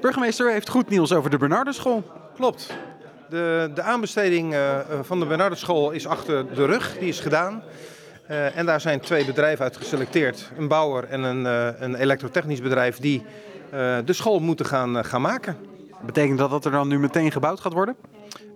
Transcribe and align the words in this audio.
Burgemeester 0.00 0.50
heeft 0.50 0.68
goed 0.68 0.88
nieuws 0.88 1.12
over 1.12 1.30
de 1.30 1.38
Bernardenschool. 1.38 2.02
Klopt. 2.34 2.74
De, 3.28 3.70
de 3.74 3.82
aanbesteding 3.82 4.54
uh, 4.54 4.78
van 5.02 5.20
de 5.20 5.26
Bernardenschool 5.26 5.90
is 5.90 6.06
achter 6.06 6.54
de 6.54 6.66
rug. 6.66 6.98
Die 6.98 7.08
is 7.08 7.20
gedaan. 7.20 7.62
Uh, 8.30 8.56
en 8.56 8.66
daar 8.66 8.80
zijn 8.80 9.00
twee 9.00 9.24
bedrijven 9.24 9.64
uit 9.64 9.76
geselecteerd. 9.76 10.50
Een 10.58 10.68
bouwer 10.68 11.04
en 11.04 11.22
een, 11.22 11.44
een 11.82 11.94
elektrotechnisch 11.94 12.60
bedrijf 12.60 12.98
die 12.98 13.22
de 14.04 14.12
school 14.12 14.38
moeten 14.38 14.66
gaan, 14.66 15.04
gaan 15.04 15.20
maken. 15.20 15.56
Betekent 16.04 16.38
dat 16.38 16.50
dat 16.50 16.64
er 16.64 16.70
dan 16.70 16.88
nu 16.88 16.98
meteen 16.98 17.32
gebouwd 17.32 17.60
gaat 17.60 17.72
worden? 17.72 17.96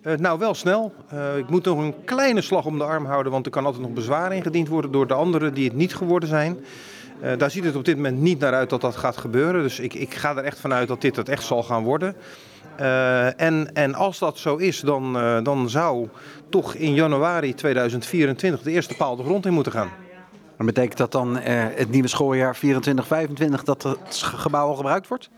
Uh, 0.02 0.14
nou, 0.14 0.38
wel 0.38 0.54
snel. 0.54 0.92
Uh, 1.14 1.36
ik 1.36 1.48
moet 1.48 1.64
nog 1.64 1.78
een 1.78 1.94
kleine 2.04 2.40
slag 2.40 2.64
om 2.64 2.78
de 2.78 2.84
arm 2.84 3.04
houden, 3.04 3.32
want 3.32 3.46
er 3.46 3.52
kan 3.52 3.64
altijd 3.64 3.82
nog 3.82 3.92
bezwaar 3.92 4.32
ingediend 4.32 4.68
worden 4.68 4.90
door 4.90 5.06
de 5.06 5.14
anderen 5.14 5.54
die 5.54 5.64
het 5.64 5.76
niet 5.76 5.94
geworden 5.94 6.28
zijn. 6.28 6.64
Uh, 7.22 7.32
daar 7.38 7.50
ziet 7.50 7.64
het 7.64 7.76
op 7.76 7.84
dit 7.84 7.96
moment 7.96 8.20
niet 8.20 8.38
naar 8.38 8.54
uit 8.54 8.70
dat 8.70 8.80
dat 8.80 8.96
gaat 8.96 9.16
gebeuren. 9.16 9.62
Dus 9.62 9.78
ik, 9.78 9.94
ik 9.94 10.14
ga 10.14 10.36
er 10.36 10.44
echt 10.44 10.60
vanuit 10.60 10.88
dat 10.88 11.00
dit 11.00 11.16
het 11.16 11.28
echt 11.28 11.44
zal 11.44 11.62
gaan 11.62 11.82
worden. 11.82 12.16
en, 13.36 13.70
en 13.74 13.94
als 13.94 14.18
dat 14.18 14.38
zo 14.38 14.56
is, 14.56 14.80
dan, 14.80 15.12
dan 15.42 15.70
zou 15.70 16.08
toch 16.48 16.74
in 16.74 16.94
januari 16.94 17.54
2024 17.54 18.62
de 18.62 18.70
eerste 18.70 18.96
paal 18.96 19.16
de 19.16 19.22
grond 19.22 19.46
in 19.46 19.52
moeten 19.52 19.72
gaan. 19.72 19.90
En 20.56 20.66
betekent 20.66 20.98
dat 20.98 21.12
dan 21.12 21.36
het 21.36 21.90
nieuwe 21.90 22.08
schooljaar 22.08 22.56
24-25 22.56 22.60
dat 23.64 23.82
het 23.82 24.22
gebouw 24.22 24.68
al 24.68 24.74
gebruikt 24.74 25.08
wordt? 25.08 25.30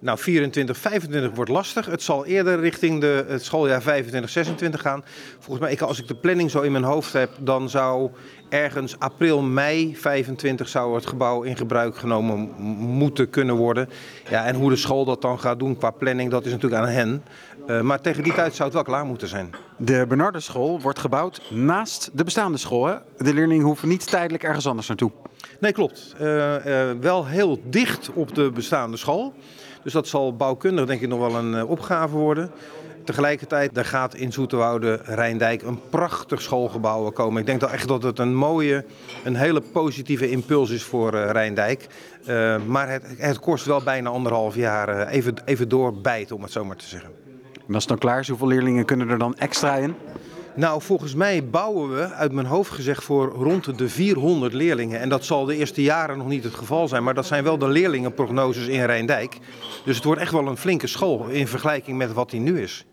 Nou, 0.00 0.18
24, 0.18 0.76
25 0.76 1.30
wordt 1.34 1.50
lastig. 1.50 1.86
Het 1.86 2.02
zal 2.02 2.26
eerder 2.26 2.60
richting 2.60 3.00
de, 3.00 3.24
het 3.28 3.44
schooljaar 3.44 3.82
25, 3.82 4.30
26 4.30 4.80
gaan. 4.80 5.04
Volgens 5.38 5.66
mij, 5.66 5.88
als 5.88 6.00
ik 6.00 6.08
de 6.08 6.14
planning 6.14 6.50
zo 6.50 6.60
in 6.60 6.72
mijn 6.72 6.84
hoofd 6.84 7.12
heb, 7.12 7.30
dan 7.40 7.68
zou 7.68 8.10
ergens 8.48 8.98
april, 8.98 9.42
mei 9.42 9.96
25 9.96 10.68
zou 10.68 10.94
het 10.94 11.06
gebouw 11.06 11.42
in 11.42 11.56
gebruik 11.56 11.96
genomen 11.96 12.38
moeten 12.78 13.30
kunnen 13.30 13.54
worden. 13.54 13.88
Ja, 14.30 14.44
en 14.44 14.54
hoe 14.54 14.70
de 14.70 14.76
school 14.76 15.04
dat 15.04 15.22
dan 15.22 15.40
gaat 15.40 15.58
doen 15.58 15.76
qua 15.76 15.90
planning, 15.90 16.30
dat 16.30 16.44
is 16.44 16.52
natuurlijk 16.52 16.82
aan 16.82 16.88
hen. 16.88 17.22
Uh, 17.68 17.80
maar 17.80 18.00
tegen 18.00 18.22
die 18.22 18.34
tijd 18.34 18.54
zou 18.54 18.64
het 18.64 18.74
wel 18.74 18.84
klaar 18.84 19.04
moeten 19.04 19.28
zijn. 19.28 19.54
De 19.82 20.04
Bernardenschool 20.08 20.80
wordt 20.80 20.98
gebouwd 20.98 21.42
naast 21.50 22.10
de 22.12 22.24
bestaande 22.24 22.58
school. 22.58 22.98
De 23.16 23.34
leerlingen 23.34 23.64
hoeven 23.64 23.88
niet 23.88 24.10
tijdelijk 24.10 24.42
ergens 24.42 24.66
anders 24.66 24.88
naartoe. 24.88 25.10
Nee, 25.60 25.72
klopt. 25.72 26.14
Uh, 26.20 26.66
uh, 26.66 26.90
wel 27.00 27.26
heel 27.26 27.60
dicht 27.64 28.10
op 28.14 28.34
de 28.34 28.50
bestaande 28.50 28.96
school. 28.96 29.34
Dus 29.82 29.92
dat 29.92 30.08
zal 30.08 30.36
bouwkundig 30.36 30.86
denk 30.86 31.00
ik 31.00 31.08
nog 31.08 31.18
wel 31.18 31.34
een 31.34 31.54
uh, 31.54 31.70
opgave 31.70 32.16
worden. 32.16 32.50
Tegelijkertijd, 33.04 33.74
daar 33.74 33.84
gaat 33.84 34.14
in 34.14 34.32
Zoeterwoude 34.32 35.00
Rijndijk 35.04 35.62
een 35.62 35.80
prachtig 35.90 36.42
schoolgebouw 36.42 37.10
komen. 37.10 37.40
Ik 37.40 37.46
denk 37.46 37.60
dat 37.60 37.70
echt 37.70 37.88
dat 37.88 38.02
het 38.02 38.18
een 38.18 38.34
mooie, 38.34 38.84
een 39.24 39.36
hele 39.36 39.60
positieve 39.60 40.30
impuls 40.30 40.70
is 40.70 40.82
voor 40.82 41.10
Rijndijk. 41.10 41.86
Maar 42.66 42.88
het, 42.88 43.04
het, 43.16 43.38
kost 43.38 43.64
wel 43.64 43.82
bijna 43.82 44.10
anderhalf 44.10 44.54
jaar 44.54 45.08
even, 45.08 45.34
even 45.44 45.68
doorbijten, 45.68 46.36
om 46.36 46.42
het 46.42 46.52
zo 46.52 46.64
maar 46.64 46.76
te 46.76 46.86
zeggen. 46.86 47.29
En 47.70 47.76
als 47.76 47.84
het 47.84 48.00
dan 48.00 48.10
klaar 48.10 48.26
hoeveel 48.28 48.46
leerlingen 48.46 48.84
kunnen 48.84 49.08
er 49.08 49.18
dan 49.18 49.34
extra 49.34 49.76
in? 49.76 49.94
Nou, 50.54 50.82
volgens 50.82 51.14
mij 51.14 51.48
bouwen 51.48 51.94
we, 51.94 52.12
uit 52.12 52.32
mijn 52.32 52.46
hoofd 52.46 52.70
gezegd, 52.70 53.04
voor 53.04 53.28
rond 53.28 53.78
de 53.78 53.88
400 53.88 54.52
leerlingen. 54.52 55.00
En 55.00 55.08
dat 55.08 55.24
zal 55.24 55.44
de 55.44 55.56
eerste 55.56 55.82
jaren 55.82 56.18
nog 56.18 56.26
niet 56.26 56.44
het 56.44 56.54
geval 56.54 56.88
zijn, 56.88 57.04
maar 57.04 57.14
dat 57.14 57.26
zijn 57.26 57.44
wel 57.44 57.58
de 57.58 57.68
leerlingenprognoses 57.68 58.66
in 58.66 58.84
Rijndijk. 58.84 59.38
Dus 59.84 59.96
het 59.96 60.04
wordt 60.04 60.20
echt 60.20 60.32
wel 60.32 60.46
een 60.46 60.56
flinke 60.56 60.86
school 60.86 61.26
in 61.28 61.46
vergelijking 61.46 61.98
met 61.98 62.12
wat 62.12 62.30
die 62.30 62.40
nu 62.40 62.60
is. 62.60 62.84